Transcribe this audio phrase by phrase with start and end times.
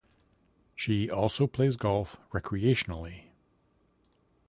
[0.73, 3.25] She also plays golf recreationally.